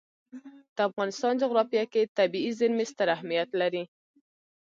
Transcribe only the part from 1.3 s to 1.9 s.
جغرافیه